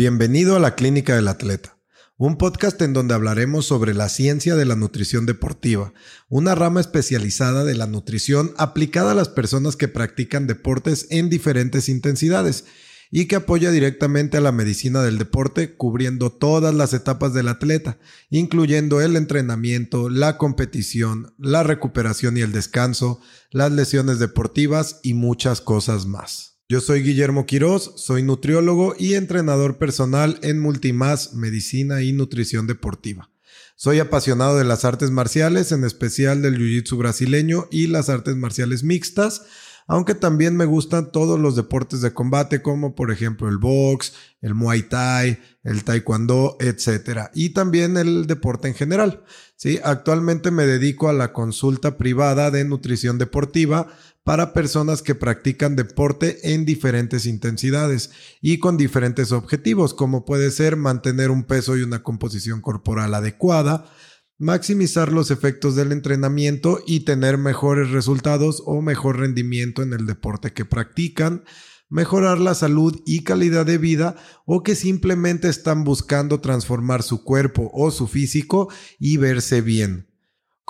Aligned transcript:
Bienvenido 0.00 0.56
a 0.56 0.60
la 0.60 0.76
Clínica 0.76 1.14
del 1.14 1.28
Atleta, 1.28 1.76
un 2.16 2.38
podcast 2.38 2.80
en 2.80 2.94
donde 2.94 3.12
hablaremos 3.12 3.66
sobre 3.66 3.92
la 3.92 4.08
ciencia 4.08 4.56
de 4.56 4.64
la 4.64 4.74
nutrición 4.74 5.26
deportiva, 5.26 5.92
una 6.30 6.54
rama 6.54 6.80
especializada 6.80 7.64
de 7.66 7.74
la 7.74 7.86
nutrición 7.86 8.54
aplicada 8.56 9.12
a 9.12 9.14
las 9.14 9.28
personas 9.28 9.76
que 9.76 9.88
practican 9.88 10.46
deportes 10.46 11.06
en 11.10 11.28
diferentes 11.28 11.90
intensidades 11.90 12.64
y 13.10 13.26
que 13.26 13.36
apoya 13.36 13.70
directamente 13.70 14.38
a 14.38 14.40
la 14.40 14.52
medicina 14.52 15.02
del 15.02 15.18
deporte 15.18 15.74
cubriendo 15.74 16.32
todas 16.32 16.74
las 16.74 16.94
etapas 16.94 17.34
del 17.34 17.48
atleta, 17.48 17.98
incluyendo 18.30 19.02
el 19.02 19.16
entrenamiento, 19.16 20.08
la 20.08 20.38
competición, 20.38 21.34
la 21.36 21.62
recuperación 21.62 22.38
y 22.38 22.40
el 22.40 22.52
descanso, 22.52 23.20
las 23.50 23.70
lesiones 23.70 24.18
deportivas 24.18 24.98
y 25.02 25.12
muchas 25.12 25.60
cosas 25.60 26.06
más. 26.06 26.49
Yo 26.70 26.80
soy 26.80 27.02
Guillermo 27.02 27.46
Quiroz, 27.46 27.94
soy 27.96 28.22
nutriólogo 28.22 28.94
y 28.96 29.14
entrenador 29.14 29.76
personal 29.76 30.38
en 30.42 30.60
Multimás, 30.60 31.34
Medicina 31.34 32.00
y 32.02 32.12
Nutrición 32.12 32.68
Deportiva. 32.68 33.28
Soy 33.74 33.98
apasionado 33.98 34.56
de 34.56 34.62
las 34.62 34.84
artes 34.84 35.10
marciales, 35.10 35.72
en 35.72 35.82
especial 35.82 36.42
del 36.42 36.56
Jiu-Jitsu 36.56 36.96
brasileño 36.96 37.66
y 37.72 37.88
las 37.88 38.08
artes 38.08 38.36
marciales 38.36 38.84
mixtas, 38.84 39.42
aunque 39.88 40.14
también 40.14 40.56
me 40.56 40.64
gustan 40.64 41.10
todos 41.10 41.40
los 41.40 41.56
deportes 41.56 42.02
de 42.02 42.14
combate 42.14 42.62
como 42.62 42.94
por 42.94 43.10
ejemplo 43.10 43.48
el 43.48 43.58
box, 43.58 44.12
el 44.40 44.54
muay 44.54 44.84
thai, 44.84 45.40
el 45.64 45.82
taekwondo, 45.82 46.56
etc. 46.60 47.30
Y 47.34 47.50
también 47.50 47.96
el 47.96 48.28
deporte 48.28 48.68
en 48.68 48.74
general. 48.74 49.24
¿sí? 49.56 49.80
Actualmente 49.82 50.52
me 50.52 50.66
dedico 50.66 51.08
a 51.08 51.12
la 51.12 51.32
consulta 51.32 51.98
privada 51.98 52.52
de 52.52 52.64
nutrición 52.64 53.18
deportiva 53.18 53.88
para 54.24 54.52
personas 54.52 55.02
que 55.02 55.14
practican 55.14 55.76
deporte 55.76 56.52
en 56.52 56.64
diferentes 56.64 57.26
intensidades 57.26 58.10
y 58.40 58.58
con 58.58 58.76
diferentes 58.76 59.32
objetivos, 59.32 59.94
como 59.94 60.24
puede 60.24 60.50
ser 60.50 60.76
mantener 60.76 61.30
un 61.30 61.44
peso 61.44 61.76
y 61.76 61.82
una 61.82 62.02
composición 62.02 62.60
corporal 62.60 63.14
adecuada, 63.14 63.90
maximizar 64.38 65.12
los 65.12 65.30
efectos 65.30 65.76
del 65.76 65.92
entrenamiento 65.92 66.80
y 66.86 67.00
tener 67.00 67.38
mejores 67.38 67.90
resultados 67.90 68.62
o 68.66 68.82
mejor 68.82 69.18
rendimiento 69.18 69.82
en 69.82 69.92
el 69.92 70.06
deporte 70.06 70.52
que 70.52 70.64
practican, 70.64 71.44
mejorar 71.88 72.38
la 72.38 72.54
salud 72.54 73.02
y 73.04 73.24
calidad 73.24 73.66
de 73.66 73.78
vida 73.78 74.16
o 74.46 74.62
que 74.62 74.74
simplemente 74.74 75.48
están 75.48 75.84
buscando 75.84 76.40
transformar 76.40 77.02
su 77.02 77.24
cuerpo 77.24 77.70
o 77.74 77.90
su 77.90 78.06
físico 78.06 78.68
y 78.98 79.16
verse 79.16 79.60
bien. 79.60 80.09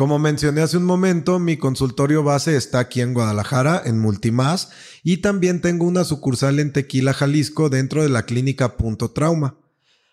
Como 0.00 0.18
mencioné 0.18 0.62
hace 0.62 0.78
un 0.78 0.84
momento, 0.84 1.38
mi 1.38 1.58
consultorio 1.58 2.22
base 2.22 2.56
está 2.56 2.78
aquí 2.78 3.02
en 3.02 3.12
Guadalajara, 3.12 3.82
en 3.84 3.98
Multimás, 3.98 4.70
y 5.02 5.18
también 5.18 5.60
tengo 5.60 5.84
una 5.84 6.04
sucursal 6.04 6.58
en 6.58 6.72
Tequila, 6.72 7.12
Jalisco, 7.12 7.68
dentro 7.68 8.02
de 8.02 8.08
la 8.08 8.24
clínica 8.24 8.78
Punto 8.78 9.10
Trauma. 9.10 9.58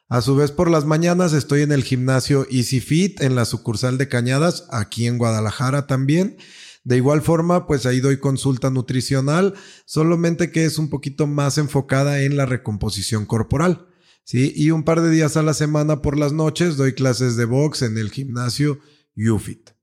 A 0.09 0.21
su 0.21 0.35
vez, 0.35 0.51
por 0.51 0.69
las 0.69 0.83
mañanas 0.83 1.31
estoy 1.31 1.61
en 1.61 1.71
el 1.71 1.85
gimnasio 1.85 2.45
Easy 2.51 2.81
Fit, 2.81 3.21
en 3.21 3.35
la 3.35 3.45
sucursal 3.45 3.97
de 3.97 4.09
Cañadas, 4.09 4.65
aquí 4.71 5.07
en 5.07 5.17
Guadalajara 5.17 5.87
también. 5.87 6.35
De 6.83 6.97
igual 6.97 7.21
forma, 7.21 7.65
pues 7.65 7.85
ahí 7.85 8.01
doy 8.01 8.19
consulta 8.19 8.69
nutricional, 8.69 9.53
solamente 9.85 10.51
que 10.51 10.65
es 10.65 10.79
un 10.79 10.89
poquito 10.89 11.27
más 11.27 11.57
enfocada 11.57 12.23
en 12.23 12.35
la 12.35 12.45
recomposición 12.45 13.25
corporal. 13.25 13.87
¿sí? 14.25 14.51
Y 14.53 14.71
un 14.71 14.83
par 14.83 14.99
de 14.99 15.11
días 15.11 15.37
a 15.37 15.43
la 15.43 15.53
semana 15.53 16.01
por 16.01 16.17
las 16.17 16.33
noches 16.33 16.75
doy 16.75 16.91
clases 16.91 17.37
de 17.37 17.45
box 17.45 17.83
en 17.83 17.97
el 17.97 18.11
gimnasio 18.11 18.79
UFIT. 19.15 19.76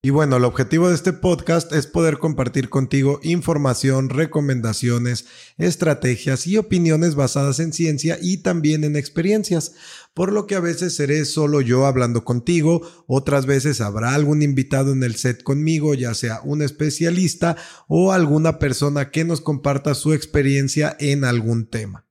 Y 0.00 0.10
bueno, 0.10 0.36
el 0.36 0.44
objetivo 0.44 0.88
de 0.88 0.94
este 0.94 1.12
podcast 1.12 1.72
es 1.72 1.88
poder 1.88 2.18
compartir 2.18 2.68
contigo 2.68 3.18
información, 3.24 4.10
recomendaciones, 4.10 5.26
estrategias 5.56 6.46
y 6.46 6.56
opiniones 6.56 7.16
basadas 7.16 7.58
en 7.58 7.72
ciencia 7.72 8.16
y 8.22 8.36
también 8.36 8.84
en 8.84 8.94
experiencias, 8.94 9.72
por 10.14 10.32
lo 10.32 10.46
que 10.46 10.54
a 10.54 10.60
veces 10.60 10.94
seré 10.94 11.24
solo 11.24 11.60
yo 11.62 11.84
hablando 11.84 12.24
contigo, 12.24 12.80
otras 13.08 13.46
veces 13.46 13.80
habrá 13.80 14.14
algún 14.14 14.42
invitado 14.42 14.92
en 14.92 15.02
el 15.02 15.16
set 15.16 15.42
conmigo, 15.42 15.94
ya 15.94 16.14
sea 16.14 16.42
un 16.44 16.62
especialista 16.62 17.56
o 17.88 18.12
alguna 18.12 18.60
persona 18.60 19.10
que 19.10 19.24
nos 19.24 19.40
comparta 19.40 19.96
su 19.96 20.12
experiencia 20.12 20.96
en 21.00 21.24
algún 21.24 21.68
tema. 21.68 22.06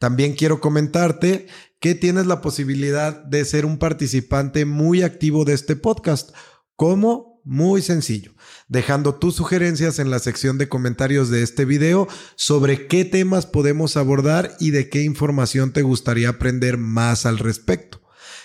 También 0.00 0.32
quiero 0.32 0.60
comentarte 0.60 1.46
que 1.78 1.94
tienes 1.94 2.26
la 2.26 2.40
posibilidad 2.40 3.22
de 3.24 3.44
ser 3.44 3.66
un 3.66 3.78
participante 3.78 4.64
muy 4.64 5.02
activo 5.02 5.44
de 5.44 5.52
este 5.52 5.76
podcast 5.76 6.30
¿Cómo? 6.76 7.34
Muy 7.44 7.82
sencillo, 7.82 8.32
dejando 8.68 9.16
tus 9.16 9.34
sugerencias 9.34 9.98
en 9.98 10.10
la 10.10 10.18
sección 10.18 10.56
de 10.56 10.68
comentarios 10.68 11.28
de 11.28 11.42
este 11.42 11.66
video 11.66 12.08
sobre 12.36 12.86
qué 12.86 13.04
temas 13.04 13.44
podemos 13.44 13.98
abordar 13.98 14.56
y 14.60 14.70
de 14.70 14.88
qué 14.88 15.02
información 15.02 15.72
te 15.72 15.82
gustaría 15.82 16.30
aprender 16.30 16.78
más 16.78 17.26
al 17.26 17.38
respecto. 17.38 18.00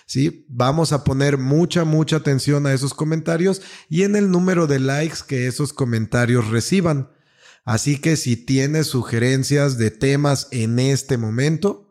¿Sí? 0.06 0.46
Vamos 0.50 0.92
a 0.92 1.04
poner 1.04 1.38
mucha, 1.38 1.86
mucha 1.86 2.18
atención 2.18 2.66
a 2.66 2.74
esos 2.74 2.94
comentarios 2.94 3.62
y 3.90 4.04
en 4.04 4.16
el 4.16 4.32
número 4.32 4.68
de 4.68 4.80
likes 4.80 5.20
que 5.26 5.48
esos 5.48 5.72
comentarios 5.72 6.50
reciban. 6.50 7.12
Así 7.64 8.00
que 8.00 8.18
si 8.18 8.36
tienes 8.36 8.88
sugerencias 8.88 9.78
de 9.78 9.92
temas 9.92 10.48
en 10.52 10.80
este 10.80 11.18
momento, 11.18 11.90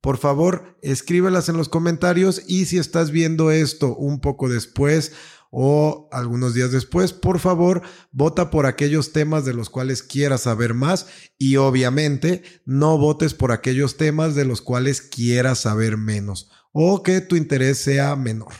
por 0.00 0.16
favor, 0.16 0.78
escríbelas 0.80 1.48
en 1.48 1.56
los 1.56 1.68
comentarios 1.68 2.42
y 2.46 2.66
si 2.66 2.78
estás 2.78 3.10
viendo 3.10 3.50
esto 3.50 3.94
un 3.96 4.20
poco 4.20 4.48
después 4.48 5.12
o 5.50 6.08
algunos 6.12 6.54
días 6.54 6.72
después, 6.72 7.12
por 7.12 7.38
favor, 7.38 7.82
vota 8.12 8.50
por 8.50 8.66
aquellos 8.66 9.12
temas 9.12 9.44
de 9.44 9.54
los 9.54 9.70
cuales 9.70 10.02
quieras 10.02 10.42
saber 10.42 10.74
más 10.74 11.06
y 11.38 11.56
obviamente 11.56 12.42
no 12.64 12.98
votes 12.98 13.34
por 13.34 13.52
aquellos 13.52 13.96
temas 13.96 14.34
de 14.34 14.44
los 14.44 14.60
cuales 14.60 15.00
quieras 15.00 15.60
saber 15.60 15.96
menos 15.96 16.50
o 16.72 17.02
que 17.02 17.20
tu 17.20 17.36
interés 17.36 17.78
sea 17.78 18.14
menor. 18.16 18.52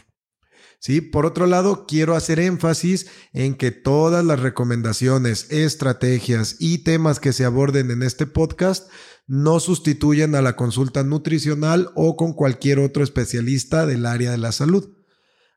¿Sí? 0.81 1.01
Por 1.01 1.27
otro 1.27 1.47
lado, 1.47 1.87
quiero 1.87 2.15
hacer 2.15 2.39
énfasis 2.39 3.09
en 3.33 3.57
que 3.57 3.73
todas 3.73 4.25
las 4.25 4.39
recomendaciones, 4.39 5.51
estrategias 5.51 6.57
y 6.61 6.79
temas 6.85 7.19
que 7.19 7.33
se 7.33 7.45
aborden 7.45 7.91
en 7.91 8.05
este 8.05 8.27
podcast 8.27 8.89
no 9.27 9.59
sustituyen 9.59 10.37
a 10.37 10.43
la 10.43 10.55
consulta 10.55 11.03
nutricional 11.03 11.91
o 11.97 12.17
con 12.17 12.33
cualquier 12.33 12.79
otro 12.79 13.03
especialista 13.03 13.87
del 13.87 14.07
área 14.07 14.31
de 14.31 14.39
la 14.39 14.53
salud. 14.53 14.98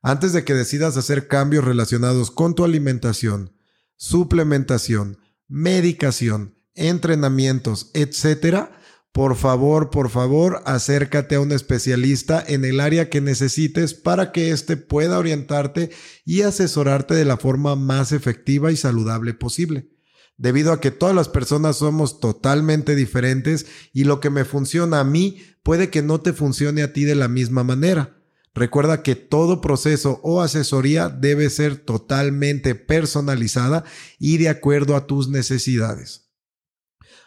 Antes 0.02 0.34
de 0.34 0.44
que 0.44 0.54
decidas 0.54 0.98
hacer 0.98 1.28
cambios 1.28 1.64
relacionados 1.64 2.32
con 2.32 2.56
tu 2.56 2.64
alimentación, 2.64 3.54
suplementación, 3.98 5.20
medicación, 5.48 6.56
entrenamientos, 6.74 7.92
etcétera, 7.94 8.72
por 9.12 9.36
favor, 9.36 9.90
por 9.90 10.10
favor, 10.10 10.64
acércate 10.66 11.36
a 11.36 11.42
un 11.42 11.52
especialista 11.52 12.44
en 12.48 12.64
el 12.64 12.80
área 12.80 13.10
que 13.10 13.20
necesites 13.20 13.94
para 13.94 14.32
que 14.32 14.52
éste 14.52 14.78
pueda 14.78 15.20
orientarte 15.20 15.92
y 16.24 16.44
asesorarte 16.44 17.14
de 17.14 17.26
la 17.26 17.36
forma 17.36 17.76
más 17.76 18.14
efectiva 18.14 18.72
y 18.72 18.78
saludable 18.78 19.34
posible. 19.34 19.90
Debido 20.38 20.72
a 20.72 20.80
que 20.80 20.92
todas 20.92 21.14
las 21.14 21.28
personas 21.28 21.78
somos 21.78 22.22
totalmente 22.22 22.96
diferentes 22.96 23.68
y 23.94 24.06
lo 24.06 24.22
que 24.22 24.30
me 24.30 24.46
funciona 24.46 25.02
a 25.02 25.04
mí 25.04 25.44
puede 25.62 25.90
que 25.90 26.02
no 26.02 26.22
te 26.22 26.32
funcione 26.32 26.82
a 26.82 26.94
ti 26.94 27.04
de 27.04 27.16
la 27.16 27.28
misma 27.28 27.64
manera. 27.64 28.21
Recuerda 28.54 29.02
que 29.02 29.16
todo 29.16 29.62
proceso 29.62 30.20
o 30.24 30.42
asesoría 30.42 31.08
debe 31.08 31.50
ser 31.50 31.78
totalmente 31.78 32.76
personalizada 32.76 33.86
y 34.20 34.38
de 34.38 34.50
acuerdo 34.50 34.96
a 34.96 35.08
tus 35.08 35.30
necesidades. 35.30 36.32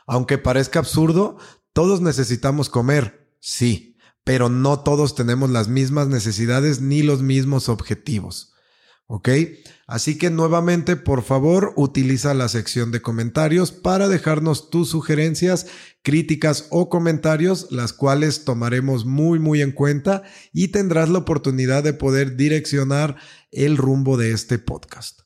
Aunque 0.07 0.37
parezca 0.37 0.81
absurdo, 0.81 1.39
todos 1.73 2.03
necesitamos 2.03 2.69
comer, 2.69 3.35
sí, 3.41 3.97
pero 4.23 4.49
no 4.49 4.81
todos 4.81 5.15
tenemos 5.15 5.51
las 5.51 5.69
mismas 5.69 6.09
necesidades 6.09 6.81
ni 6.81 7.03
los 7.03 7.23
mismos 7.23 7.69
objetivos. 7.69 8.54
¿Ok? 9.07 9.29
Así 9.87 10.17
que 10.17 10.31
nuevamente, 10.31 10.97
por 10.97 11.23
favor, 11.23 11.75
utiliza 11.77 12.33
la 12.33 12.49
sección 12.49 12.91
de 12.91 13.03
comentarios 13.03 13.71
para 13.71 14.09
dejarnos 14.09 14.71
tus 14.71 14.89
sugerencias, 14.89 15.67
críticas 16.03 16.69
o 16.71 16.89
comentarios, 16.89 17.69
las 17.71 17.93
cuales 17.93 18.45
tomaremos 18.45 19.05
muy, 19.05 19.39
muy 19.39 19.61
en 19.61 19.73
cuenta 19.73 20.23
y 20.53 20.69
tendrás 20.69 21.11
la 21.11 21.19
oportunidad 21.19 21.83
de 21.83 21.93
poder 21.93 22.37
direccionar 22.37 23.17
el 23.51 23.77
rumbo 23.77 24.17
de 24.17 24.33
este 24.33 24.59
podcast. 24.59 25.21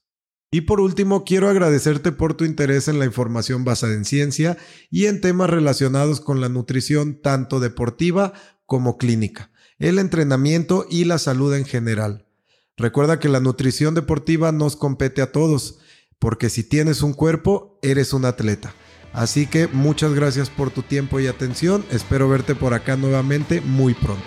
Y 0.51 0.63
por 0.63 0.81
último, 0.81 1.25
quiero 1.25 1.49
agradecerte 1.49 2.11
por 2.11 2.35
tu 2.35 2.45
interés 2.45 2.89
en 2.89 2.99
la 2.99 3.05
información 3.05 3.65
basada 3.65 3.93
en 3.93 4.05
ciencia 4.05 4.57
y 4.91 5.07
en 5.07 5.21
temas 5.21 5.51
relacionados 5.51 6.21
con 6.21 6.41
la 6.41 6.49
nutrición 6.49 7.21
tanto 7.21 7.61
deportiva 7.61 8.33
como 8.65 8.97
clínica, 8.97 9.53
el 9.79 9.99
entrenamiento 9.99 10.87
y 10.91 11.05
la 11.05 11.19
salud 11.19 11.55
en 11.55 11.65
general. 11.65 12.28
Recuerda 12.79 13.19
que 13.19 13.29
la 13.29 13.41
nutrición 13.41 13.95
deportiva 13.95 14.53
nos 14.53 14.77
compete 14.77 15.21
a 15.21 15.33
todos, 15.33 15.81
porque 16.21 16.49
si 16.49 16.63
tienes 16.63 17.03
un 17.03 17.13
cuerpo, 17.13 17.79
eres 17.83 18.13
un 18.13 18.25
atleta. 18.25 18.73
Así 19.13 19.47
que 19.47 19.67
muchas 19.67 20.15
gracias 20.15 20.49
por 20.49 20.71
tu 20.71 20.83
tiempo 20.83 21.19
y 21.19 21.27
atención, 21.27 21.85
espero 21.91 22.29
verte 22.29 22.55
por 22.55 22.75
acá 22.75 22.97
nuevamente 22.97 23.61
muy 23.61 23.95
pronto. 23.95 24.23